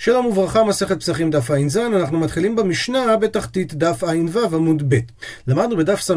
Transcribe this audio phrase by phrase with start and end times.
[0.00, 4.98] שלום וברכה, מסכת פסחים דף ע"ז, אנחנו מתחילים במשנה בתחתית דף ע"ו עמוד ב'.
[5.46, 6.14] למדנו בדף ס"ו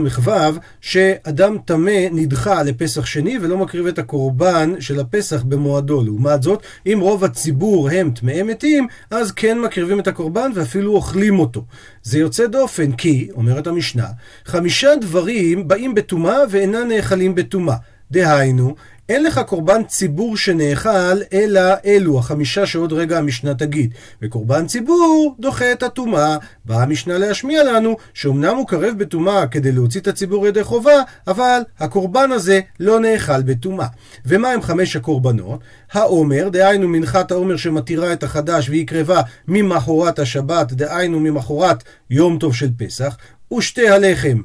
[0.82, 6.04] שאדם טמא נדחה לפסח שני ולא מקריב את הקורבן של הפסח במועדו.
[6.04, 11.40] לעומת זאת, אם רוב הציבור הם טמאי מתים, אז כן מקריבים את הקורבן ואפילו אוכלים
[11.40, 11.66] אותו.
[12.04, 14.08] זה יוצא דופן כי, אומרת המשנה,
[14.46, 17.76] חמישה דברים באים בטומאה ואינם נאכלים בטומאה.
[18.12, 18.76] דהיינו,
[19.12, 23.94] אין לך קורבן ציבור שנאכל, אלא אלו, החמישה שעוד רגע המשנה תגיד.
[24.22, 26.38] וקורבן ציבור דוחה את הטומאה.
[26.66, 31.62] באה המשנה להשמיע לנו, שאומנם הוא קרב בטומאה כדי להוציא את הציבור ידי חובה, אבל
[31.80, 33.88] הקורבן הזה לא נאכל בטומאה.
[34.26, 35.60] ומה הם חמש הקורבנות?
[35.92, 42.56] העומר, דהיינו מנחת העומר שמתירה את החדש והיא קרבה ממחרת השבת, דהיינו ממחרת יום טוב
[42.56, 43.18] של פסח,
[43.58, 44.42] ושתי הלחם.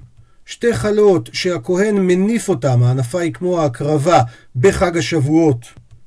[0.46, 4.22] שתי חלות שהכהן מניף אותם, ההנפה היא כמו ההקרבה
[4.56, 5.66] בחג השבועות,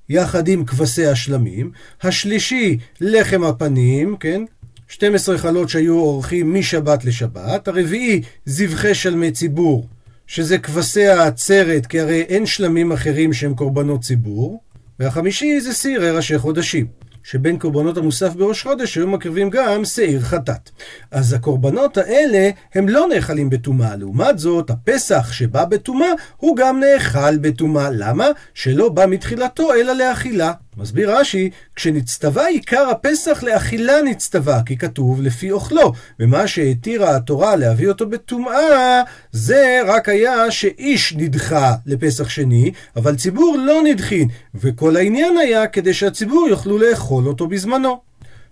[0.09, 1.71] יחד עם כבשי השלמים.
[2.03, 4.43] השלישי, לחם הפנים, כן?
[4.87, 7.67] 12 חלות שהיו עורכים משבת לשבת.
[7.67, 9.87] הרביעי, זבחי שלמי ציבור,
[10.27, 14.61] שזה כבשי העצרת, כי הרי אין שלמים אחרים שהם קורבנות ציבור.
[14.99, 16.98] והחמישי זה סירי ראשי חודשים.
[17.31, 20.69] שבין קורבנות המוסף בראש חודש היו מקריבים גם שעיר חטאת.
[21.11, 23.95] אז הקורבנות האלה הם לא נאכלים בטומאה.
[23.95, 26.07] לעומת זאת, הפסח שבא בטומאה
[26.37, 27.89] הוא גם נאכל בטומאה.
[27.91, 28.27] למה?
[28.53, 30.53] שלא בא מתחילתו אלא לאכילה.
[30.79, 37.87] מסביר רש"י, כשנצטווה עיקר הפסח לאכילה נצטווה, כי כתוב לפי אוכלו, ומה שהתירה התורה להביא
[37.87, 45.37] אותו בטומאה, זה רק היה שאיש נדחה לפסח שני, אבל ציבור לא נדחין, וכל העניין
[45.37, 47.99] היה כדי שהציבור יוכלו לאכול אותו בזמנו.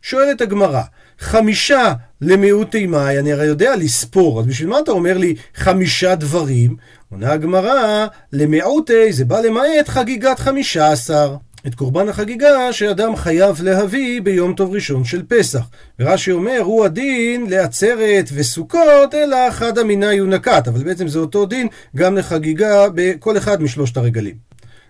[0.01, 0.81] שואלת הגמרא,
[1.19, 6.75] חמישה למיעוטי מאי, אני הרי יודע לספור, אז בשביל מה אתה אומר לי חמישה דברים?
[7.11, 11.35] עונה הגמרא, למיעוטי זה בא למעט חגיגת חמישה עשר.
[11.67, 15.69] את קורבן החגיגה שאדם חייב להביא ביום טוב ראשון של פסח.
[15.99, 21.45] ורש"י אומר, הוא הדין לעצרת וסוכות, אלא חד המיני הוא נקט, אבל בעצם זה אותו
[21.45, 24.35] דין גם לחגיגה בכל אחד משלושת הרגלים.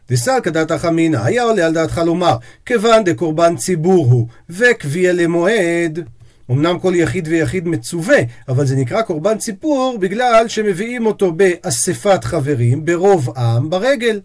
[0.09, 5.99] דסל כדעת אמינא, היה עולה על דעתך לומר, כיוון דקורבן ציבור הוא, וקביע למועד.
[6.51, 8.17] אמנם כל יחיד ויחיד מצווה,
[8.49, 14.19] אבל זה נקרא קורבן ציפור בגלל שמביאים אותו באספת חברים, ברוב עם, ברגל.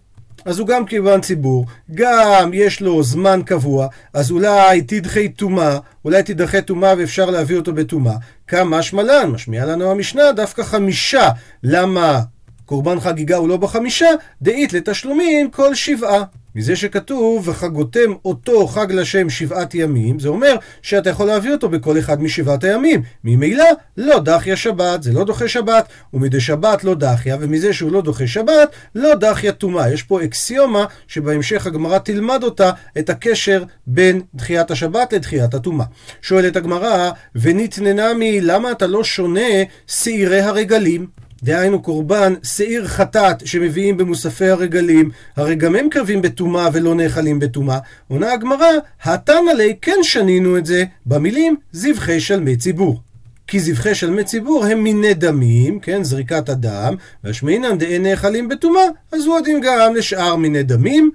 [0.45, 1.65] אז הוא גם קורבן ציבור,
[1.95, 7.73] גם יש לו זמן קבוע, אז אולי תדחי טומאה, אולי תדחה טומאה ואפשר להביא אותו
[7.73, 8.15] בטומאה.
[8.47, 11.29] כמה שמלן, משמיע לנו המשנה, דווקא חמישה.
[11.63, 12.21] למה
[12.65, 14.09] קורבן חגיגה הוא לא בחמישה?
[14.41, 16.23] דאית לתשלומים כל שבעה.
[16.55, 21.99] מזה שכתוב, וחגותם אותו חג לשם שבעת ימים, זה אומר שאתה יכול להביא אותו בכל
[21.99, 23.01] אחד משבעת הימים.
[23.23, 23.65] ממילא,
[23.97, 28.27] לא דחיה שבת, זה לא דוחה שבת, ומדי שבת לא דחיה, ומזה שהוא לא דוחה
[28.27, 29.93] שבת, לא דחיה טומאה.
[29.93, 35.85] יש פה אקסיומה שבהמשך הגמרא תלמד אותה, את הקשר בין דחיית השבת לדחיית הטומאה.
[36.21, 39.49] שואלת הגמרא, ונתננמי, למה אתה לא שונה
[39.87, 41.22] שעירי הרגלים?
[41.43, 47.79] דהיינו קורבן שעיר חטאת שמביאים במוספי הרגלים, הרי גם הם קרבים בטומאה ולא נאכלים בטומאה.
[48.07, 48.67] עונה הגמרא,
[49.03, 53.01] התנא ליה כן שנינו את זה במילים זבחי שלמי ציבור.
[53.47, 59.25] כי זבחי שלמי ציבור הם מיני דמים, כן, זריקת הדם, והשמינן דאין נאכלים בטומאה, אז
[59.25, 61.11] הוא הדין גם לשאר מיני דמים,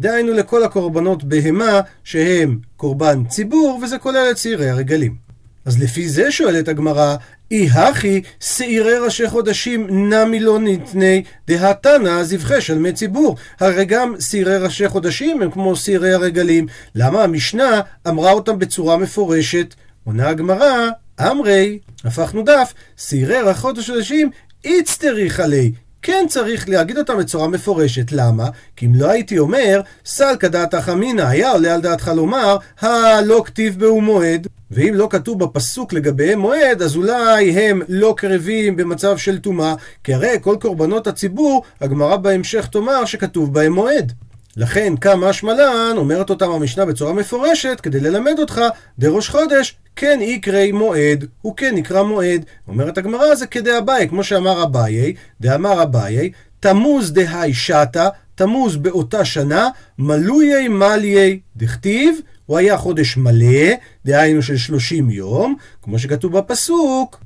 [0.00, 5.26] דהיינו לכל הקורבנות בהמה שהם קורבן ציבור, וזה כולל את שעירי הרגלים.
[5.64, 7.16] אז לפי זה שואלת הגמרא,
[7.50, 13.36] אי הכי שעירי ראשי חודשים נמי לא נתני דהתנא זבחי שלמי ציבור.
[13.60, 16.66] הרי גם שעירי ראשי חודשים הם כמו שעירי הרגלים.
[16.94, 19.74] למה המשנה אמרה אותם בצורה מפורשת?
[20.04, 20.88] עונה הגמרא,
[21.20, 24.30] אמרי, הפכנו דף, שעירי ראשי חודשים
[24.64, 25.72] איצטריך עלי.
[26.06, 28.12] כן צריך להגיד אותם בצורה מפורשת.
[28.12, 28.48] למה?
[28.76, 33.78] כי אם לא הייתי אומר, סל כדעת החמינא, היה עולה על דעתך לומר, הלא כתיב
[33.78, 34.46] בהו מועד.
[34.70, 39.74] ואם לא כתוב בפסוק לגביהם מועד, אז אולי הם לא קרבים במצב של טומאה,
[40.04, 44.12] כי הרי כל קורבנות הציבור, הגמרא בהמשך תאמר שכתוב בהם מועד.
[44.56, 48.60] לכן קם אשמלן, אומרת אותם המשנה בצורה מפורשת, כדי ללמד אותך,
[48.98, 52.44] דראש חודש, כן יקרי מועד, הוא כן נקרא מועד.
[52.68, 59.24] אומרת הגמרא זה כדי אביי, כמו שאמר אביי, דאמר אביי, תמוז דהי שתה, תמוז באותה
[59.24, 63.72] שנה, מלויי מליי, דכתיב, הוא היה חודש מלא,
[64.04, 67.20] דהיינו של שלושים יום, כמו שכתוב בפסוק,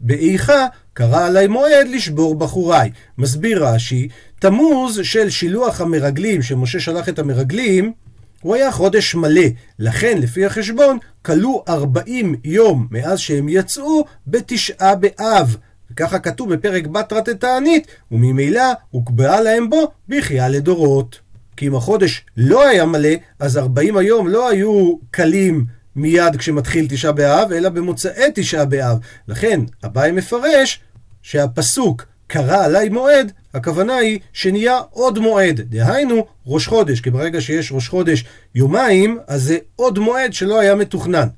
[0.00, 2.90] באיכה קרא עלי מועד לשבור בחוריי.
[3.18, 4.08] מסביר רש"י,
[4.42, 7.92] תמוז של שילוח המרגלים, שמשה שלח את המרגלים,
[8.40, 9.42] הוא היה חודש מלא,
[9.78, 15.56] לכן לפי החשבון כלו ארבעים יום מאז שהם יצאו בתשעה באב.
[15.90, 21.18] וככה כתוב בפרק בתרת התענית, וממילא הוקבעה להם בו בכייה לדורות.
[21.56, 25.64] כי אם החודש לא היה מלא, אז 40 היום לא היו קלים
[25.96, 28.98] מיד כשמתחיל תשעה באב, אלא במוצאי תשעה באב.
[29.28, 30.80] לכן, אביי מפרש
[31.22, 35.60] שהפסוק קרא עליי מועד, הכוונה היא שנהיה עוד מועד.
[35.60, 40.74] דהיינו, ראש חודש, כי ברגע שיש ראש חודש יומיים, אז זה עוד מועד שלא היה
[40.74, 41.28] מתוכנן.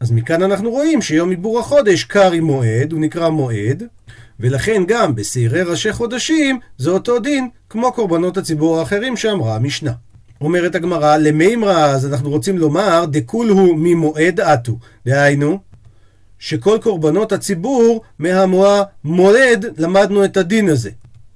[0.00, 3.82] אז מכאן אנחנו רואים שיום עיבור החודש קר עם מועד, הוא נקרא מועד,
[4.40, 9.92] ולכן גם בשעירי ראשי חודשים זה אותו דין כמו קורבנות הציבור האחרים שאמרה המשנה.
[10.40, 14.78] אומרת הגמרא, למימרא, אז אנחנו רוצים לומר, דכול הוא ממועד עטו.
[15.06, 15.58] דהיינו,
[16.38, 20.90] שכל קורבנות הציבור מהמוה מועד למדנו את הדין הזה.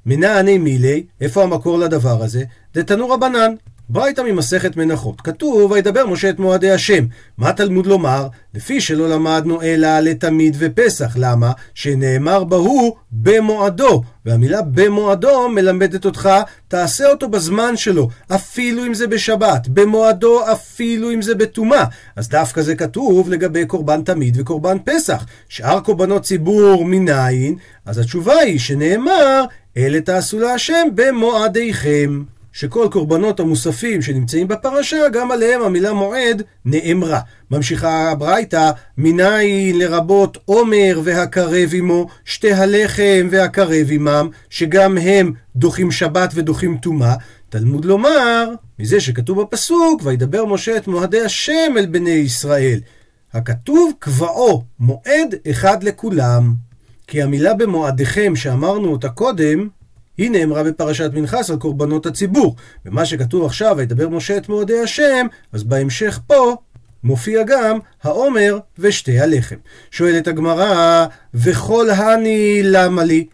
[0.07, 2.45] מנעני מילי, איפה המקור לדבר הזה?
[2.75, 3.55] דתנו רבנן.
[3.93, 5.21] ברייתא ממסכת מנחות.
[5.21, 7.05] כתוב, וידבר משה את מועדי השם.
[7.39, 8.29] מה תלמוד לומר?
[8.55, 11.13] לפי שלא למדנו אלא לתמיד ופסח.
[11.17, 11.53] למה?
[11.75, 14.03] שנאמר בהו במועדו.
[14.27, 16.31] והמילה במועדו מלמדת אותך,
[16.69, 21.85] תעשה אותו בזמן שלו, אפילו אם זה בשבת, במועדו אפילו אם זה בטומאה.
[22.17, 25.27] אז דווקא זה כתוב לגבי קורבן תמיד וקורבן פסח.
[25.49, 27.57] שאר קורבנות ציבור מניין?
[27.87, 29.45] אז התשובה היא שנאמר,
[29.77, 32.23] אלה תעשו להשם במועדיכם.
[32.53, 37.21] שכל קורבנות המוספים שנמצאים בפרשה, גם עליהם המילה מועד נאמרה.
[37.51, 46.31] ממשיכה הברייתא, מניין לרבות עומר והקרב עמו, שתי הלחם והקרב עמם, שגם הם דוחים שבת
[46.35, 47.15] ודוחים טומאה.
[47.49, 52.81] תלמוד לומר, מזה שכתוב בפסוק, וידבר משה את מועדי השם אל בני ישראל.
[53.33, 56.70] הכתוב קבעו, מועד אחד לכולם.
[57.11, 59.69] כי המילה במועדיכם שאמרנו אותה קודם,
[60.19, 62.57] היא נאמרה בפרשת מנחס על קורבנות הציבור.
[62.87, 66.57] ומה שכתוב עכשיו, וידבר משה את מועדי השם, אז בהמשך פה
[67.05, 69.57] מופיע גם העומר ושתי הלחם.
[69.91, 73.27] שואלת הגמרא, וכל הני למה לי?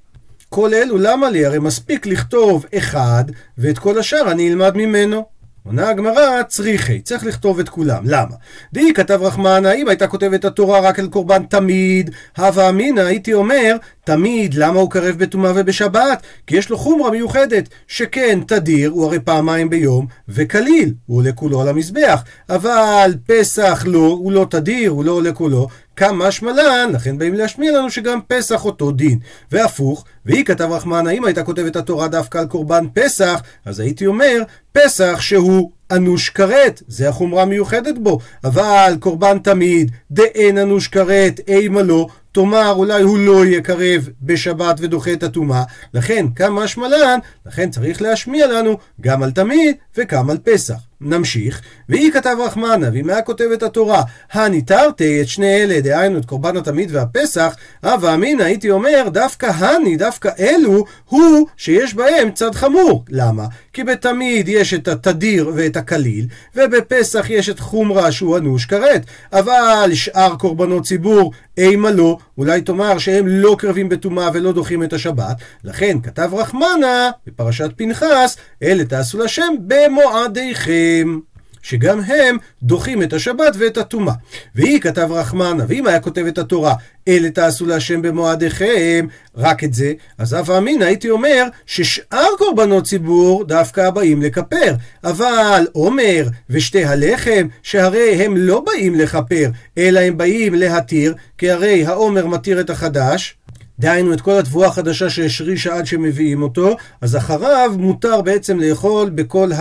[0.49, 1.47] כל אלו למה לי?
[1.47, 3.25] הרי מספיק לכתוב אחד,
[3.59, 5.25] ואת כל השאר אני אלמד ממנו.
[5.67, 8.03] עונה הגמרא, צריכי, צריך לכתוב את כולם.
[8.07, 8.35] למה?
[8.73, 13.77] די כתב רחמנה, אם הייתה כותבת התורה רק על קורבן תמיד, הווה אמינא, הייתי אומר,
[14.05, 16.23] תמיד, למה הוא קרב בטומאה ובשבת?
[16.47, 21.63] כי יש לו חומרה מיוחדת, שכן, תדיר, הוא הרי פעמיים ביום, וקליל, הוא עולה כולו
[21.63, 22.23] על המזבח.
[22.49, 27.79] אבל פסח לא, הוא לא תדיר, הוא לא עולה כולו, כמה שמלן, לכן באים להשמיע
[27.79, 29.19] לנו שגם פסח אותו דין.
[29.53, 34.43] והפוך, והיא כתב רחמנה, אם הייתה כותבת התורה דווקא על קורבן פסח, אז הייתי אומר,
[34.73, 41.83] פסח שהוא אנוש כרת, זה החומרה המיוחדת בו, אבל קורבן תמיד, דאין אנוש כרת, אימה
[41.83, 45.63] לא, תאמר אולי הוא לא יקרב בשבת ודוחה את הטומאה,
[45.95, 50.77] לכן כמה שמלן, לכן צריך להשמיע לנו גם על תמיד וגם על פסח.
[51.01, 53.21] נמשיך, והיא כתב רחמנה, ואם היה
[53.55, 54.03] את התורה,
[54.33, 59.97] הניתרתי את שני אלה, דהיינו את קורבן התמיד והפסח, הווה אמינא הייתי אומר, דווקא הני,
[59.97, 63.05] דווקא אלו, הוא שיש בהם צד חמור.
[63.09, 63.47] למה?
[63.73, 69.91] כי בתמיד יש את התדיר ואת הקליל, ובפסח יש את חומרה שהוא אנוש כרת, אבל
[69.95, 75.37] שאר קורבנות ציבור, אימה לא, אולי תאמר שהם לא קרבים בטומאה ולא דוחים את השבת,
[75.65, 81.19] לכן כתב רחמנה בפרשת פנחס, אלה תעשו לשם במועדיכם.
[81.67, 84.15] שגם הם דוחים את השבת ואת הטומאה.
[84.55, 86.75] והיא כתב רחמנה, ואם היה כותב את התורה,
[87.09, 93.45] אלה תעשו להשם במועדיכם, רק את זה, אז אף אמינא הייתי אומר ששאר קורבנות ציבור
[93.45, 94.75] דווקא הבאים לכפר.
[95.05, 101.87] אבל עומר ושתי הלחם, שהרי הם לא באים לכפר, אלא הם באים להתיר, כי הרי
[101.87, 103.37] העומר מתיר את החדש,
[103.79, 109.53] דהיינו את כל התבואה החדשה שהשרישה עד שמביאים אותו, אז אחריו מותר בעצם לאכול בכל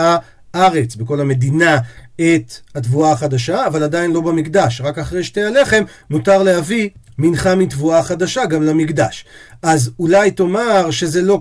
[0.55, 1.77] הארץ, בכל המדינה,
[2.15, 4.81] את התבואה החדשה, אבל עדיין לא במקדש.
[4.81, 9.25] רק אחרי שתי הלחם מותר להביא מנחה מתבואה חדשה גם למקדש.
[9.61, 11.39] אז אולי תאמר שזה לא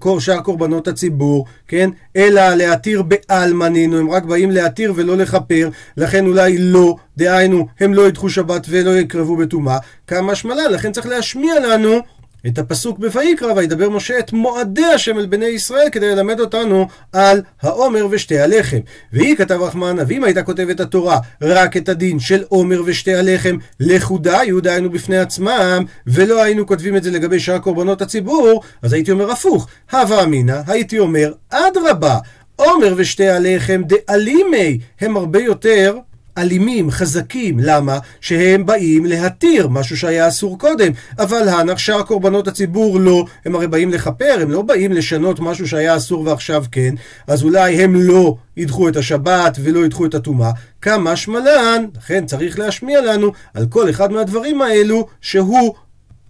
[0.00, 1.90] כמו שאר קורבנות הציבור, כן?
[2.16, 8.08] אלא להתיר באלמנינו, הם רק באים להתיר ולא לכפר, לכן אולי לא, דהיינו, הם לא
[8.08, 9.78] ידחו שבת ולא יקרבו בטומאה.
[10.06, 12.00] כמה שמלה, לכן צריך להשמיע לנו
[12.46, 17.42] את הפסוק בויקרא, וידבר משה את מועדי השם אל בני ישראל, כדי ללמד אותנו על
[17.62, 18.78] העומר ושתי הלחם.
[19.12, 24.38] והיא כתב רחמנה, ואם הייתה כותבת התורה רק את הדין של עומר ושתי הלחם, לכודה
[24.44, 29.10] יהודה היינו בפני עצמם, ולא היינו כותבים את זה לגבי שאר קורבנות הציבור, אז הייתי
[29.10, 32.18] אומר הפוך, הווה אמינא, הייתי אומר, אדרבה,
[32.56, 35.96] עומר ושתי הלחם דאלימי, הם הרבה יותר
[36.38, 37.58] אלימים, חזקים.
[37.60, 37.98] למה?
[38.20, 40.92] שהם באים להתיר משהו שהיה אסור קודם.
[41.18, 45.68] אבל הנח שאר קורבנות הציבור לא, הם הרי באים לכפר, הם לא באים לשנות משהו
[45.68, 46.94] שהיה אסור ועכשיו כן.
[47.26, 50.50] אז אולי הם לא ידחו את השבת ולא ידחו את הטומאה.
[50.80, 55.74] כמה שמלן, לכן צריך להשמיע לנו על כל אחד מהדברים האלו שהוא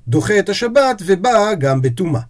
[0.09, 2.21] דוחה את השבת ובא גם בטומאה.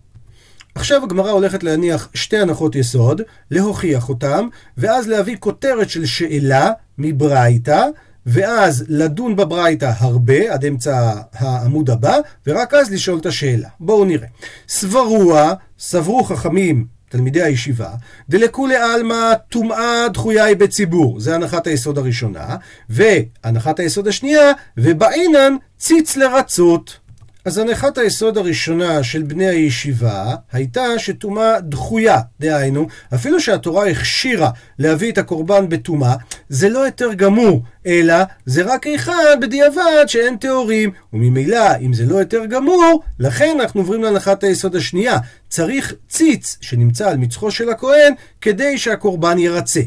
[0.76, 7.85] עכשיו הגמרא הולכת להניח שתי הנחות יסוד, להוכיח אותם, ואז להביא כותרת של שאלה מברייתא,
[8.26, 12.16] ואז לדון בברייתא הרבה, עד אמצע העמוד הבא,
[12.47, 13.68] ורק אז לשאול את השאלה.
[13.80, 14.28] בואו נראה.
[14.68, 17.90] סברוע, סברו חכמים תלמידי הישיבה,
[18.28, 22.56] דלכולי עלמא טומאה דחויה היא בציבור, זה הנחת היסוד הראשונה,
[22.90, 27.06] והנחת היסוד השנייה, ובעינן ציץ לרצות.
[27.47, 35.12] אז הנחת היסוד הראשונה של בני הישיבה הייתה שטומאה דחויה, דהיינו, אפילו שהתורה הכשירה להביא
[35.12, 36.15] את הקורבן בטומאה,
[36.49, 38.15] זה לא יותר גמור, אלא
[38.47, 44.03] זה רק אחד בדיעבד שאין טהורים, וממילא, אם זה לא יותר גמור, לכן אנחנו עוברים
[44.03, 45.19] להנחת היסוד השנייה.
[45.49, 49.81] צריך ציץ שנמצא על מצחו של הכהן, כדי שהקורבן ירצה.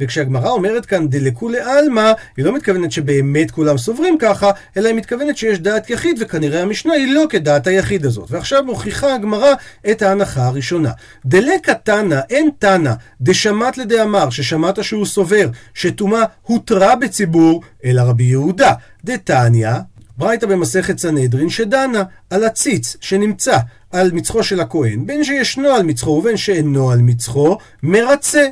[0.00, 5.36] וכשהגמרא אומרת כאן דלכולי עלמא, היא לא מתכוונת שבאמת כולם סוברים ככה, אלא היא מתכוונת
[5.36, 8.30] שיש דעת יחיד, וכנראה המשנה היא לא כדעת היחיד הזאת.
[8.30, 9.52] ועכשיו מוכיחה הגמרא
[9.90, 10.90] את ההנחה הראשונה.
[11.26, 18.72] דלקא תנא, אין תנא, דשמט לדאמר, ששמעת שהוא סובר, שטומאה הותרה בציבור, אלא רבי יהודה.
[19.04, 19.70] דתניא,
[20.18, 23.58] ברייתא במסכת סנהדרין שדנה על הציץ שנמצא
[23.90, 28.46] על מצחו של הכהן, בין שישנו על מצחו ובין שאינו על מצחו, מרצה.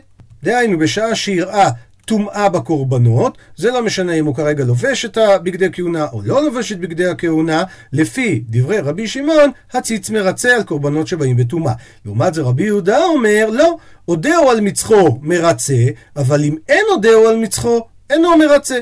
[0.44, 1.70] דהיינו, בשעה שיראה
[2.08, 6.72] טומאה בקורבנות, זה לא משנה אם הוא כרגע לובש את הבגדי כהונה או לא לובש
[6.72, 11.72] את בגדי הכהונה, לפי דברי רבי שמעון, הציץ מרצה על קורבנות שבאים בטומאה.
[12.04, 13.76] לעומת זה רבי יהודה אומר, לא,
[14.08, 15.84] אודהו על מצחו מרצה,
[16.16, 17.80] אבל אם אין אודהו על מצחו,
[18.10, 18.78] אינו מרצה.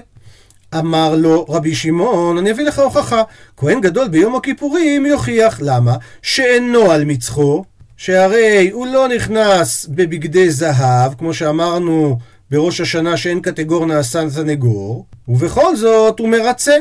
[0.75, 3.23] אמר לו רבי שמעון, אני אביא לך הוכחה.
[3.57, 5.61] כהן גדול ביום הכיפורים יוכיח.
[5.63, 5.97] למה?
[6.23, 7.65] שאינו על מצחו,
[7.97, 12.19] שהרי הוא לא נכנס בבגדי זהב, כמו שאמרנו
[12.51, 16.77] בראש השנה שאין קטגור נעשה סנגור, ובכל זאת הוא מרצה.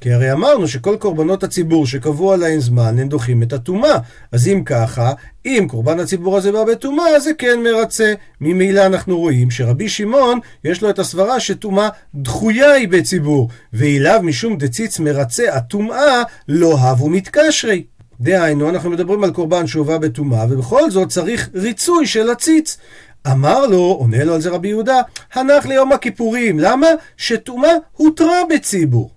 [0.00, 3.98] כי הרי אמרנו שכל קורבנות הציבור שקבעו עליהם זמן, הם דוחים את הטומאה.
[4.32, 5.12] אז אם ככה,
[5.46, 8.14] אם קורבן הציבור הזה בא בטומאה, זה כן מרצה.
[8.40, 14.56] ממילא אנחנו רואים שרבי שמעון, יש לו את הסברה שטומאה דחויה היא בציבור, ואילאו משום
[14.56, 17.84] דציץ מרצה הטומאה, לא הבו מתקשרי.
[18.20, 22.78] דהיינו, אנחנו מדברים על קורבן שהובא בטומאה, ובכל זאת צריך ריצוי של הציץ.
[23.26, 25.00] אמר לו, עונה לו על זה רבי יהודה,
[25.32, 26.58] הנח ליום הכיפורים.
[26.58, 26.86] למה?
[27.16, 29.10] שטומאה הותרה בציבור.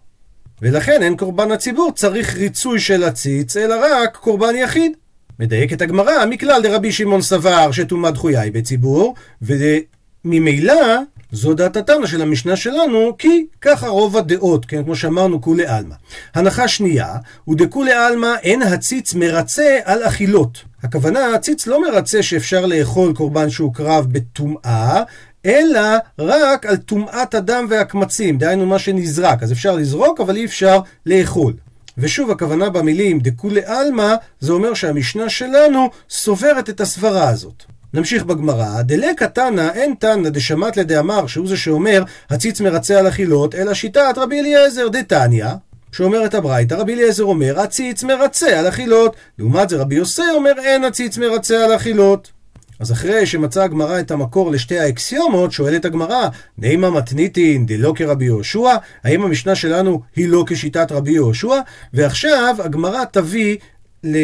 [0.61, 4.91] ולכן אין קורבן הציבור, צריך ריצוי של הציץ, אלא רק קורבן יחיד.
[5.39, 10.97] מדייקת הגמרא, מכלל דרבי שמעון סבר שטומאה דחויה היא בציבור, וממילא
[11.33, 15.95] זו דעת התנא של המשנה שלנו, כי ככה רוב הדעות, כן, כמו שאמרנו, כולי עלמא.
[16.35, 20.57] הנחה שנייה, הוא דכולי עלמא אין הציץ מרצה על אכילות.
[20.83, 25.03] הכוונה, הציץ לא מרצה שאפשר לאכול קורבן שהוקרב בטומאה,
[25.45, 25.81] אלא
[26.19, 29.43] רק על טומאת הדם והקמצים, דהיינו מה שנזרק.
[29.43, 31.53] אז אפשר לזרוק, אבל אי אפשר לאכול.
[31.97, 37.63] ושוב, הכוונה במילים דכולי עלמא, זה אומר שהמשנה שלנו סוברת את הסברה הזאת.
[37.93, 43.55] נמשיך בגמרא, דלקא תנא אין תנא דשמט לדאמר שהוא זה שאומר הציץ מרצה על אכילות,
[43.55, 45.47] אלא שיטת רבי אליעזר דתניא,
[45.91, 50.53] שאומר את הברייתא, רבי אליעזר אומר הציץ מרצה על אכילות, לעומת זה רבי יוסי אומר
[50.57, 52.31] אין הציץ מרצה על אכילות.
[52.79, 58.75] אז אחרי שמצאה הגמרא את המקור לשתי האקסיומות, שואלת הגמרא, נימה מתניתין דלא כרבי יהושע?
[59.03, 61.59] האם המשנה שלנו היא לא כשיטת רבי יהושע?
[61.93, 63.57] ועכשיו הגמרא תביא
[64.03, 64.17] ל...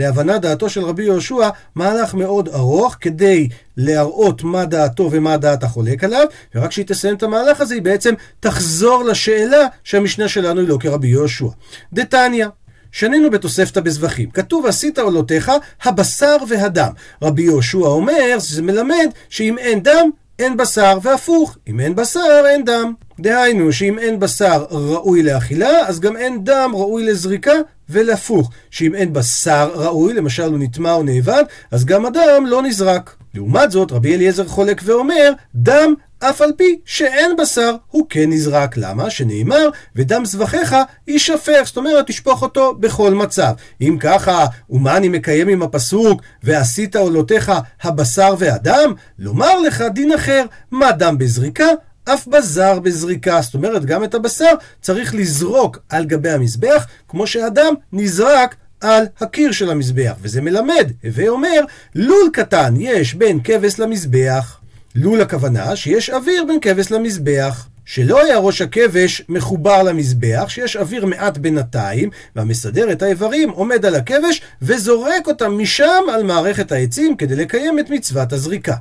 [0.00, 6.04] להבנת דעתו של רבי יהושע, מהלך מאוד ארוך כדי להראות מה דעתו ומה דעת החולק
[6.04, 10.76] עליו, ורק כשהיא תסיים את המהלך הזה, היא בעצם תחזור לשאלה שהמשנה שלנו היא לא
[10.80, 11.46] כרבי יהושע.
[11.92, 12.46] דתניא
[12.92, 14.30] שנינו בתוספתא בזבחים.
[14.30, 15.52] כתוב עשית עולותיך
[15.82, 16.92] הבשר והדם.
[17.22, 22.64] רבי יהושע אומר, זה מלמד שאם אין דם, אין בשר, והפוך, אם אין בשר, אין
[22.64, 22.92] דם.
[23.20, 27.52] דהיינו שאם אין בשר ראוי לאכילה, אז גם אין דם ראוי לזריקה,
[27.88, 33.16] ולהפוך, שאם אין בשר ראוי, למשל הוא נטמע או נאבד, אז גם הדם לא נזרק.
[33.34, 38.76] לעומת זאת, רבי אליעזר חולק ואומר, דם אף על פי שאין בשר, הוא כן נזרק.
[38.76, 39.10] למה?
[39.10, 40.76] שנאמר, ודם זבחיך
[41.08, 43.52] יישפך, זאת אומרת, תשפוך אותו בכל מצב.
[43.80, 48.92] אם ככה, ומה אני מקיים עם הפסוק, ועשית עולותיך הבשר והדם?
[49.18, 51.66] לומר לך דין אחר, מה דם בזריקה?
[52.04, 57.74] אף בזר בזריקה, זאת אומרת גם את הבשר צריך לזרוק על גבי המזבח, כמו שהדם
[57.92, 61.60] נזרק על הקיר של המזבח, וזה מלמד, הווה אומר,
[61.94, 64.59] לול קטן יש בין כבש למזבח.
[64.94, 67.66] לול הכוונה שיש אוויר בין כבש למזבח.
[67.84, 73.94] שלא היה ראש הכבש מחובר למזבח, שיש אוויר מעט בינתיים, והמסדר את האיברים עומד על
[73.94, 78.74] הכבש וזורק אותם משם על מערכת העצים כדי לקיים את מצוות הזריקה.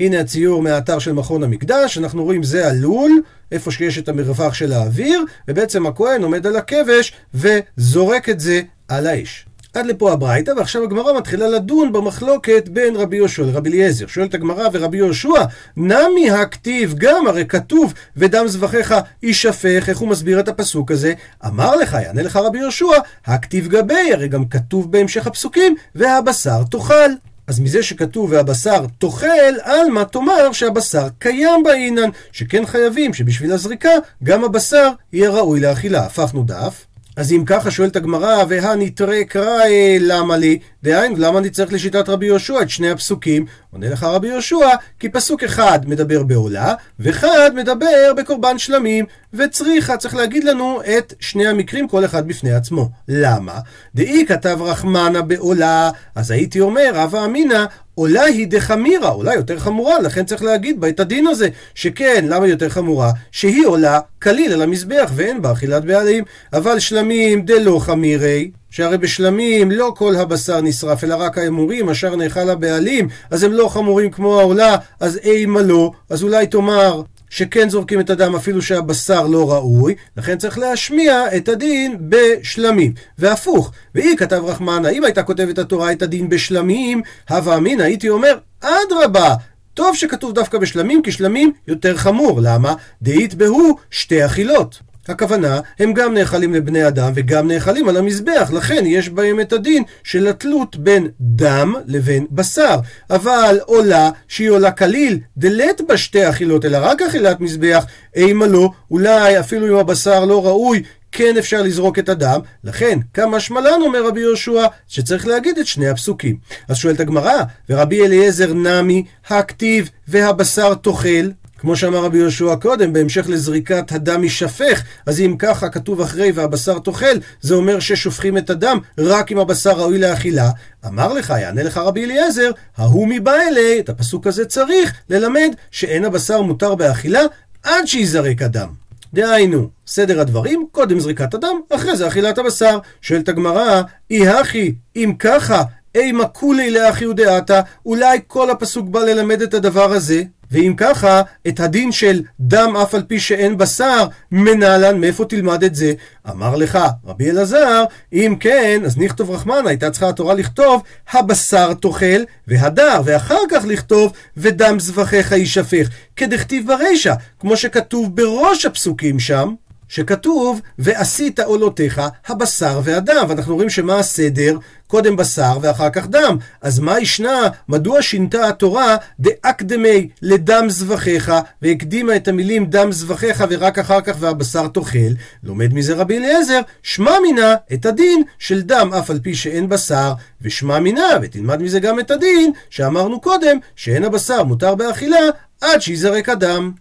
[0.00, 3.22] הנה הציור מהאתר של מכון המקדש, אנחנו רואים זה הלול,
[3.52, 9.06] איפה שיש את המרווח של האוויר, ובעצם הכהן עומד על הכבש וזורק את זה על
[9.06, 9.46] האש.
[9.74, 14.06] עד לפה הברייתא, ועכשיו הגמרא מתחילה לדון במחלוקת בין רבי יהושע לרבי אליעזר.
[14.06, 15.44] שואלת הגמרא ורבי יהושע,
[15.76, 21.12] נמי הכתיב גם, הרי כתוב, ודם זבחיך יישפך, איך הוא מסביר את הפסוק הזה?
[21.46, 22.92] אמר לך, יענה לך רבי יהושע,
[23.26, 27.10] הכתיב גבי, הרי גם כתוב בהמשך הפסוקים, והבשר תאכל.
[27.46, 33.90] אז מזה שכתוב והבשר תאכל, עלמא תאמר שהבשר קיים באינן, שכן חייבים שבשביל הזריקה
[34.24, 36.06] גם הבשר יהיה ראוי לאכילה.
[36.06, 36.89] הפכנו דף.
[37.20, 40.58] אז אם ככה שואלת הגמרא, והנתרי קראי למה לי?
[40.82, 43.46] דהיינו, למה אני צריך לשיטת רבי יהושע את שני הפסוקים?
[43.72, 44.68] עונה לך רבי יהושע,
[45.00, 51.46] כי פסוק אחד מדבר בעולה, ואחד מדבר בקורבן שלמים, וצריכה, צריך להגיד לנו את שני
[51.46, 52.88] המקרים, כל אחד בפני עצמו.
[53.08, 53.58] למה?
[53.94, 57.64] דאי כתב רחמנה בעולה, אז הייתי אומר, הווה אמינא,
[58.00, 62.46] עולה היא דחמירה, עולה יותר חמורה, לכן צריך להגיד בה את הדין הזה, שכן, למה
[62.46, 63.10] יותר חמורה?
[63.32, 69.70] שהיא עולה כליל על המזבח ואין בה אכילת בעלים, אבל שלמים דלא חמירי, שהרי בשלמים
[69.70, 74.40] לא כל הבשר נשרף, אלא רק האמורים, אשר נאכל הבעלים, אז הם לא חמורים כמו
[74.40, 79.94] העולה, אז אימה לא, אז אולי תאמר שכן זורקים את הדם אפילו שהבשר לא ראוי,
[80.16, 82.92] לכן צריך להשמיע את הדין בשלמים.
[83.18, 88.38] והפוך, ואי כתב רחמנה, אם הייתה כותבת התורה את הדין בשלמים, הווה אמינא, הייתי אומר,
[88.60, 89.34] אדרבה,
[89.74, 92.40] טוב שכתוב דווקא בשלמים, כי שלמים יותר חמור.
[92.42, 92.74] למה?
[93.02, 94.89] דאית בהו שתי אכילות.
[95.10, 99.82] הכוונה, הם גם נאכלים לבני אדם וגם נאכלים על המזבח, לכן יש בהם את הדין
[100.04, 102.76] של התלות בין דם לבין בשר.
[103.10, 107.84] אבל עולה שהיא עולה כליל, דלת בה שתי אכילות, אלא רק אכילת מזבח,
[108.16, 113.40] אימה לא, אולי אפילו אם הבשר לא ראוי, כן אפשר לזרוק את הדם, לכן כמה
[113.40, 116.36] שמלן אומר רבי יהושע שצריך להגיד את שני הפסוקים.
[116.68, 123.28] אז שואלת הגמרא, ורבי אליעזר נמי, הכתיב והבשר תאכל, כמו שאמר רבי יהושע קודם, בהמשך
[123.28, 128.78] לזריקת הדם יישפך, אז אם ככה כתוב אחרי והבשר תאכל, זה אומר ששופכים את הדם
[128.98, 130.50] רק אם הבשר ראוי לאכילה.
[130.86, 136.04] אמר לך, יענה לך רבי אליעזר, ההוא מבא אלי, את הפסוק הזה צריך ללמד שאין
[136.04, 137.22] הבשר מותר באכילה
[137.62, 138.68] עד שיזרק הדם.
[139.14, 142.78] דהיינו, סדר הדברים, קודם זריקת הדם, אחרי זה אכילת הבשר.
[143.02, 145.62] שואלת הגמרא, אי הכי, אם ככה,
[145.94, 150.22] אימה כולי לאחי ודעתה, אולי כל הפסוק בא ללמד את הדבר הזה?
[150.50, 155.74] ואם ככה, את הדין של דם אף על פי שאין בשר, מנהלן, מאיפה תלמד את
[155.74, 155.92] זה?
[156.30, 162.22] אמר לך, רבי אלעזר, אם כן, אז נכתוב רחמנה, הייתה צריכה התורה לכתוב, הבשר תאכל,
[162.46, 169.54] והדר, ואחר כך לכתוב, ודם זבחיך יישפך, כדכתיב ברישא, כמו שכתוב בראש הפסוקים שם.
[169.90, 173.24] שכתוב, ועשית עולותיך הבשר והדם.
[173.28, 174.58] ואנחנו רואים שמה הסדר?
[174.90, 176.36] קודם בשר ואחר כך דם.
[176.60, 177.48] אז מה ישנה?
[177.68, 184.68] מדוע שינתה התורה דאקדמי לדם זבחיך, והקדימה את המילים דם זבחיך ורק אחר כך והבשר
[184.68, 185.12] תאכל?
[185.44, 190.12] לומד מזה רבי אליעזר, שמע מינה את הדין של דם אף על פי שאין בשר,
[190.42, 195.20] ושמע מינה, ותלמד מזה גם את הדין שאמרנו קודם, שאין הבשר מותר באכילה
[195.60, 196.72] עד שיזרק הדם.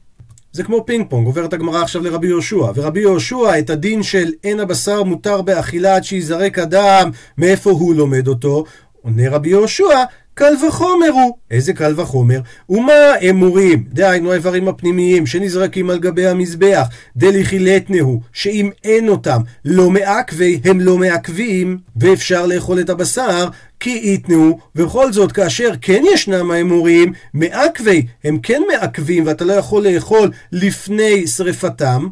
[0.51, 2.71] זה כמו פינג פונג, עוברת הגמרא עכשיו לרבי יהושע.
[2.75, 8.27] ורבי יהושע, את הדין של אין הבשר מותר באכילה עד שיזרק הדם, מאיפה הוא לומד
[8.27, 8.63] אותו?
[9.01, 10.03] עונה רבי יהושע,
[10.39, 11.37] קל וחומר הוא.
[11.51, 12.39] איזה קל וחומר?
[12.69, 20.59] ומה אמורים, דהיינו האיברים הפנימיים שנזרקים על גבי המזבח, דליחילתנהו, שאם אין אותם לא מעכבי,
[20.63, 23.47] הם לא מעכבים, ואפשר לאכול את הבשר,
[23.79, 29.87] כי איתנו, ובכל זאת כאשר כן ישנם האמורים, מעכבי, הם כן מעכבים ואתה לא יכול
[29.87, 32.07] לאכול לפני שרפתם,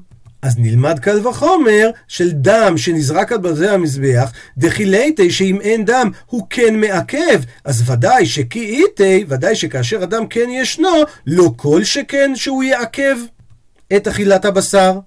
[0.47, 6.47] אז נלמד קל וחומר של דם שנזרק על ברזי המזבח, דחילייתי שאם אין דם הוא
[6.49, 10.89] כן מעכב, אז ודאי שכי איתי, ודאי שכאשר הדם כן ישנו,
[11.27, 13.17] לא כל שכן שהוא יעכב
[13.95, 14.99] את אכילת הבשר.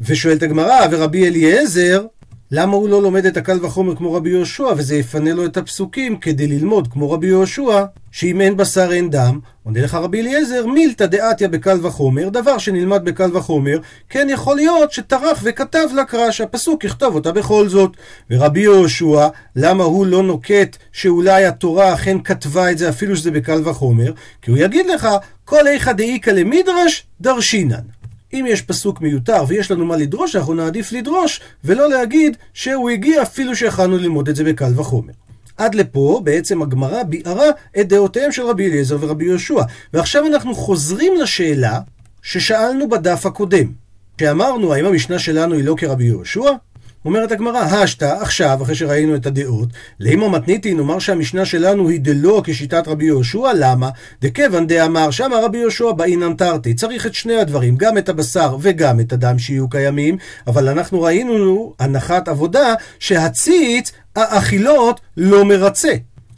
[0.00, 2.06] ושואלת הגמרא, ורבי אליעזר,
[2.50, 6.16] למה הוא לא לומד את הקל וחומר כמו רבי יהושע, וזה יפנה לו את הפסוקים
[6.16, 11.06] כדי ללמוד כמו רבי יהושע, שאם אין בשר אין דם, עונה לך רבי אליעזר, מילתא
[11.06, 17.14] דעתיה בקל וחומר, דבר שנלמד בקל וחומר, כן יכול להיות שטרח וכתב לקרא, שהפסוק יכתוב
[17.14, 17.90] אותה בכל זאת.
[18.30, 23.68] ורבי יהושע, למה הוא לא נוקט שאולי התורה אכן כתבה את זה אפילו שזה בקל
[23.68, 24.12] וחומר?
[24.42, 25.08] כי הוא יגיד לך,
[25.44, 27.97] כל איכא דאיכא למדרש, דרשינן.
[28.32, 33.22] אם יש פסוק מיותר ויש לנו מה לדרוש, אנחנו נעדיף לדרוש, ולא להגיד שהוא הגיע
[33.22, 35.12] אפילו שיכלנו ללמוד את זה בקל וחומר.
[35.56, 37.46] עד לפה בעצם הגמרא ביארה
[37.80, 39.62] את דעותיהם של רבי אליעזר ורבי יהושע.
[39.92, 41.80] ועכשיו אנחנו חוזרים לשאלה
[42.22, 43.72] ששאלנו בדף הקודם.
[44.20, 46.50] שאמרנו האם המשנה שלנו היא לא כרבי יהושע?
[47.04, 49.68] אומרת הגמרא, השתא, עכשיו, אחרי שראינו את הדעות,
[50.00, 53.90] לימו מתניתי, נאמר שהמשנה שלנו היא דלא כשיטת רבי יהושע, למה?
[54.22, 56.32] דכיוון דאמר, שמה רבי יהושע באינן
[56.76, 61.74] צריך את שני הדברים, גם את הבשר וגם את הדם שיהיו קיימים, אבל אנחנו ראינו
[61.78, 65.92] הנחת עבודה שהציץ, האכילות לא מרצה.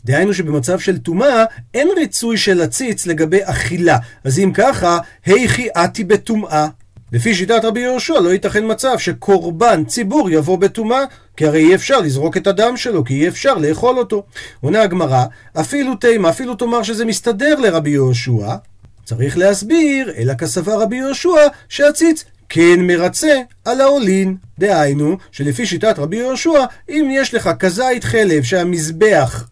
[0.04, 1.44] דהיינו שבמצב של טומאה
[1.74, 3.98] אין ריצוי של הציץ לגבי אכילה.
[4.24, 6.68] אז אם ככה, היכי אתי בטומאה.
[7.12, 11.04] לפי שיטת רבי יהושע לא ייתכן מצב שקורבן ציבור יבוא בטומאה,
[11.36, 14.24] כי הרי אי אפשר לזרוק את הדם שלו, כי אי אפשר לאכול אותו.
[14.60, 15.24] עונה הגמרא,
[15.60, 18.56] אפילו תימה, אפילו תאמר שזה מסתדר לרבי יהושע,
[19.04, 24.36] צריך להסביר, אלא כסבר רבי יהושע, שהציץ כן מרצה על העולין.
[24.58, 29.48] דהיינו, שלפי שיטת רבי יהושע, אם יש לך כזית חלב שהמזבח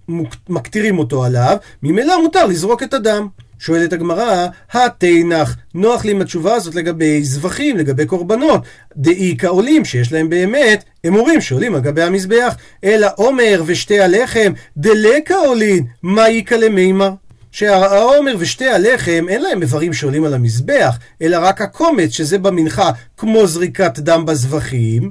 [0.48, 3.28] מקטירים אותו עליו, ממילא מותר לזרוק את הדם.
[3.58, 8.60] שואלת הגמרא, התנח, נוח לי עם התשובה הזאת לגבי זבחים, לגבי קורבנות,
[8.96, 15.34] דאי כעולים שיש להם באמת אמורים שעולים על גבי המזבח, אלא עומר ושתי הלחם, דלקה
[15.34, 17.10] עולין, מה איכא למימר?
[17.52, 23.46] שהעומר ושתי הלחם אין להם איברים שעולים על המזבח, אלא רק הקומץ שזה במנחה כמו
[23.46, 25.10] זריקת דם בזבחים,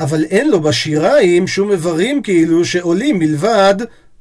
[0.00, 3.74] אבל אין לו בשיריים שום איברים כאילו שעולים מלבד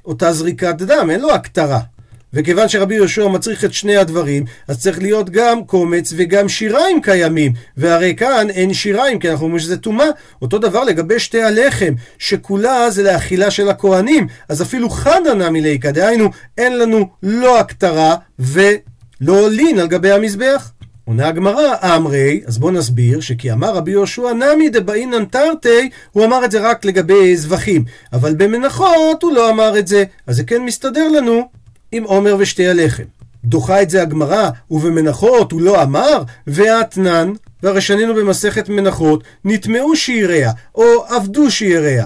[0.05, 1.79] אותה זריקת דם, אין לו הכתרה.
[2.33, 7.53] וכיוון שרבי יהושע מצריך את שני הדברים, אז צריך להיות גם קומץ וגם שיריים קיימים.
[7.77, 10.07] והרי כאן אין שיריים, כי אנחנו אומרים שזה טומאה.
[10.41, 14.27] אותו דבר לגבי שתי הלחם, שכולה זה לאכילה של הכהנים.
[14.49, 20.71] אז אפילו חדא נמי ליקא, דהיינו, אין לנו לא הכתרה ולא לין על גבי המזבח.
[21.05, 26.45] עונה הגמרא, אמרי, אז בואו נסביר שכי אמר רבי יהושע נמי דבאינן תרתי, הוא אמר
[26.45, 30.61] את זה רק לגבי זבחים, אבל במנחות הוא לא אמר את זה, אז זה כן
[30.61, 31.49] מסתדר לנו
[31.93, 33.03] עם עומר ושתי הלחם.
[33.45, 40.51] דוחה את זה הגמרא, ובמנחות הוא לא אמר, ואתנן, והרי שנינו במסכת מנחות, נטמעו שיריה,
[40.75, 42.05] או עבדו שיריה.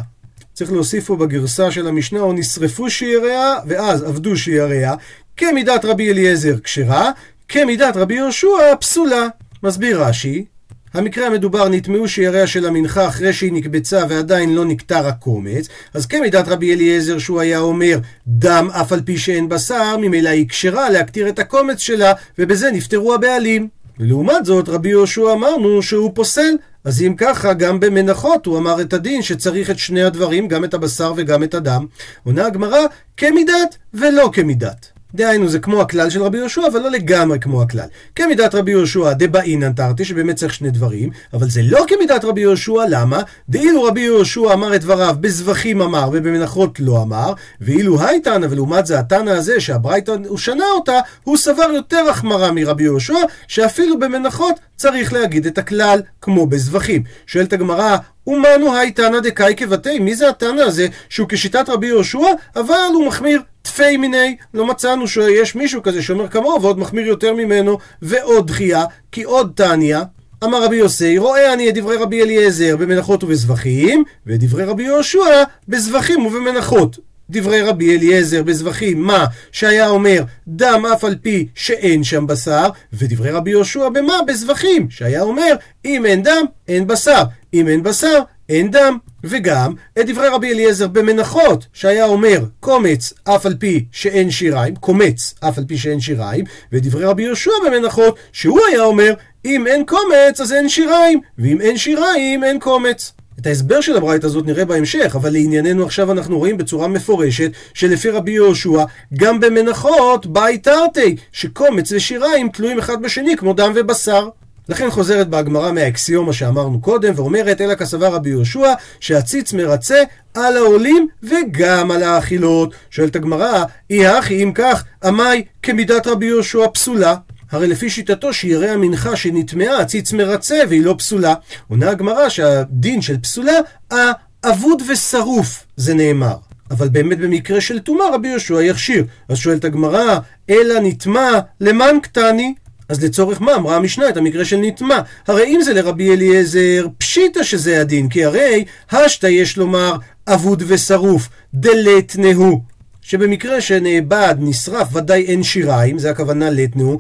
[0.54, 4.94] צריך להוסיף פה בגרסה של המשנה, או נשרפו שיריה, ואז עבדו שיריה,
[5.38, 7.12] כמידת רבי אליעזר כשרה,
[7.48, 9.28] כמידת רבי יהושע פסולה.
[9.64, 10.46] מסביר רש"י,
[10.94, 16.48] המקרה המדובר נטמעו שיריה של המנחה אחרי שהיא נקבצה ועדיין לא נקטר הקומץ, אז כמידת
[16.48, 21.30] רבי אליעזר שהוא היה אומר דם אף על פי שאין בשר, ממילא היא כשרה להקטיר
[21.30, 23.68] את הקומץ שלה, ובזה נפטרו הבעלים.
[24.00, 28.94] ולעומת זאת רבי יהושע אמרנו שהוא פוסל, אז אם ככה גם במנחות הוא אמר את
[28.94, 31.86] הדין שצריך את שני הדברים, גם את הבשר וגם את הדם.
[32.24, 32.80] עונה הגמרא
[33.18, 34.97] כמידת ולא כמידת.
[35.18, 37.88] דהיינו זה כמו הכלל של רבי יהושע, אבל לא לגמרי כמו הכלל.
[38.16, 42.84] כמידת רבי יהושע דבאינן תרתי, שבאמת צריך שני דברים, אבל זה לא כמידת רבי יהושע,
[42.90, 43.22] למה?
[43.50, 49.00] דאילו רבי יהושע אמר את דבריו בזבחים אמר ובמנחות לא אמר, ואילו הייתנא, ולעומת זה
[49.00, 55.14] התנא הזה שהברייתא הוא שנה אותה, הוא סבר יותר החמרה מרבי יהושע, שאפילו במנחות צריך
[55.14, 57.04] להגיד את הכלל, כמו בזבחים.
[57.28, 62.90] שואלת הגמרא, ומנו הייתנא דקאי כבתי, מי זה התנא הזה שהוא כשיטת רבי יהושע, אבל
[62.94, 67.78] הוא מחמיר תפי מיני, לא מצאנו שיש מישהו כזה שאומר כמוהו ועוד מחמיר יותר ממנו,
[68.02, 69.98] ועוד דחייה, כי עוד תניא,
[70.44, 75.44] אמר רבי יוסי, רואה אני את דברי רבי אליעזר במנחות ובזבחים, ואת דברי רבי יהושע
[75.68, 76.98] בזבחים ובמנחות.
[77.30, 83.32] דברי רבי אליעזר בזבחים, מה שהיה אומר דם אף על פי שאין שם בשר, ודברי
[83.32, 84.14] רבי יהושע במה?
[84.28, 88.98] בזבחים, שהיה אומר אם אין דם, אין בשר, אם אין בשר, אין דם.
[89.24, 95.34] וגם את דברי רבי אליעזר במנחות, שהיה אומר קומץ אף על פי שאין שיריים, קומץ
[95.40, 99.14] אף על פי שאין שיריים, ודברי רבי יהושע במנחות, שהוא היה אומר
[99.46, 103.14] אם אין קומץ אז אין שיריים, ואם אין שיריים אין קומץ.
[103.40, 108.10] את ההסבר של הברית הזאת נראה בהמשך, אבל לענייננו עכשיו אנחנו רואים בצורה מפורשת שלפי
[108.10, 108.84] רבי יהושע,
[109.14, 114.30] גם במנחות באי תרתי, שקומץ ושיריים תלויים אחד בשני כמו דם ובשר.
[114.70, 120.04] לכן חוזרת בהגמרא מהאקסיומה שאמרנו קודם, ואומרת, אלא כסבר רבי יהושע, שהציץ מרצה
[120.34, 122.74] על העולים וגם על האכילות.
[122.90, 127.16] שואלת הגמרא, אי הכי אם כך, עמי כמידת רבי יהושע פסולה?
[127.52, 131.34] הרי לפי שיטתו שיראה המנחה שנטמעה, הציץ מרצה והיא לא פסולה.
[131.68, 133.54] עונה הגמרא שהדין של פסולה,
[133.92, 136.36] האבוד ושרוף, זה נאמר.
[136.72, 139.06] אבל באמת במקרה של טומאה רבי יהושע יכשיר.
[139.30, 142.54] אז שואלת הגמרא, אלא נטמע למען קטני?
[142.90, 145.00] אז לצורך מה אמרה המשנה את המקרה של נטמע?
[145.28, 149.96] הרי אם זה לרבי אליעזר, פשיטא שזה הדין, כי הרי השתא יש לומר
[150.28, 152.77] אבוד ושרוף, דלתנהו.
[153.08, 156.98] שבמקרה שנאבד, נשרף, ודאי אין שיריים, זה הכוונה לטנו,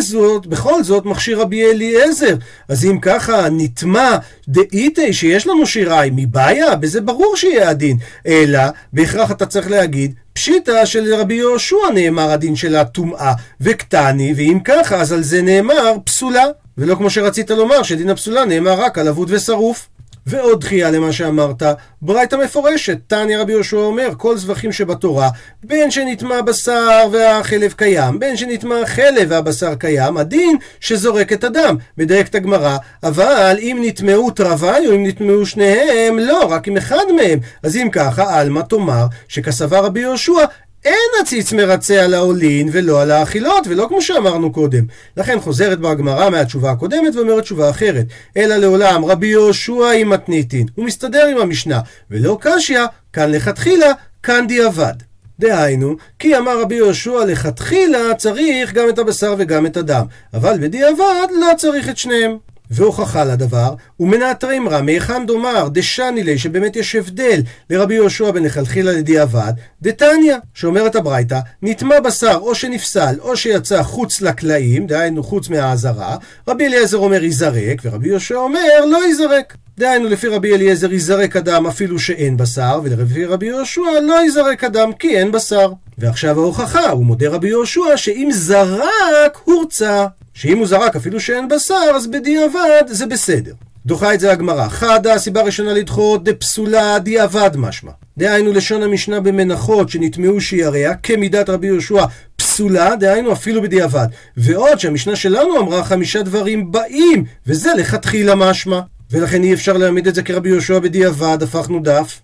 [0.00, 2.36] זאת, בכל זאת, מכשיר רבי אליעזר.
[2.68, 4.16] אז אם ככה, נטמע
[4.48, 7.96] דאיתי שיש לנו שיריים, מבעיה, בזה ברור שיהיה הדין.
[8.26, 8.60] אלא,
[8.92, 15.12] בהכרח אתה צריך להגיד, פשיטא שלרבי יהושע נאמר הדין של הטומאה וקטני, ואם ככה, אז
[15.12, 16.44] על זה נאמר פסולה.
[16.78, 19.88] ולא כמו שרצית לומר, שדין הפסולה נאמר רק על אבוד ושרוף.
[20.26, 21.62] ועוד דחייה למה שאמרת,
[22.02, 25.28] ברייתא מפורשת, תניא רבי יהושע אומר, כל זבחים שבתורה,
[25.64, 31.76] בין שנטמע בשר והחלב קיים, בין שנטמע החלב והבשר קיים, הדין שזורק את הדם.
[31.98, 37.38] מדייקת הגמרא, אבל אם נטמעו תרווי או אם נטמעו שניהם, לא, רק עם אחד מהם.
[37.62, 40.44] אז אם ככה, עלמא תאמר שכסבר רבי יהושע,
[40.84, 44.84] אין הציץ מרצה על העולין ולא על האכילות, ולא כמו שאמרנו קודם.
[45.16, 48.06] לכן חוזרת בה הגמרא מהתשובה הקודמת ואומרת תשובה אחרת.
[48.36, 50.66] אלא לעולם רבי יהושע עם מתניתין.
[50.74, 52.80] הוא מסתדר עם המשנה, ולא קשיא,
[53.12, 53.92] כאן לכתחילה,
[54.22, 54.94] כאן דיעבד.
[55.38, 61.26] דהיינו, כי אמר רבי יהושע לכתחילה צריך גם את הבשר וגם את הדם, אבל בדיעבד
[61.40, 62.36] לא צריך את שניהם.
[62.70, 68.92] והוכחה לדבר, ומנעתרים רע, מהיכן דומר, דשני לי, שבאמת יש הבדל לרבי יהושע בן לכתחילה
[68.92, 76.16] לדיעבד, דתניא, שאומרת הברייתא, נטמע בשר או שנפסל או שיצא חוץ לקלעים, דהיינו חוץ מהאזהרה,
[76.48, 79.56] רבי אליעזר אומר ייזרק, ורבי יהושע אומר לא ייזרק.
[79.78, 84.92] דהיינו לפי רבי אליעזר ייזרק אדם אפילו שאין בשר, ולפי רבי יהושע לא ייזרק אדם
[84.92, 85.72] כי אין בשר.
[85.98, 90.06] ועכשיו ההוכחה, הוא מודה רבי יהושע שאם זרק, הורצה.
[90.34, 93.52] שאם הוא זרק אפילו שאין בשר, אז בדיעבד זה בסדר.
[93.86, 94.68] דוחה את זה הגמרא.
[94.68, 97.90] חדה, הסיבה הראשונה לדחות, דפסולה דיעבד משמע.
[98.18, 102.04] דהיינו לשון המשנה במנחות שנטמעו שיריה, כמידת רבי יהושע
[102.36, 104.06] פסולה, דהיינו אפילו בדיעבד.
[104.36, 108.80] ועוד שהמשנה שלנו אמרה חמישה דברים באים, וזה לכתחילה משמע.
[109.10, 112.20] ולכן אי אפשר להעמיד את זה כרבי יהושע בדיעבד, הפכנו דף.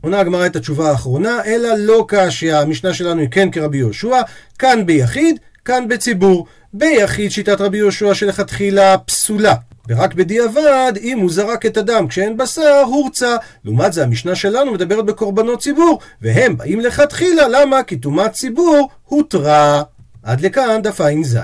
[0.00, 4.20] עונה הגמרא את התשובה האחרונה, אלא לא קשיא, המשנה שלנו היא כן כרבי יהושע,
[4.58, 6.46] כאן ביחיד, כאן בציבור.
[6.72, 9.54] ביחיד שיטת רבי יהושע שלכתחילה פסולה.
[9.88, 13.36] ורק בדיעבד, אם הוא זרק את הדם כשאין בשר, הורצה.
[13.64, 17.82] לעומת זה, המשנה שלנו מדברת בקורבנות ציבור, והם באים לכתחילה, למה?
[17.82, 19.82] כי טומאת ציבור הותרה.
[20.22, 21.38] עד לכאן דף ע"ז.